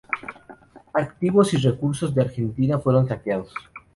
[0.95, 3.53] Activos y recursos de Argentina fueron saqueados.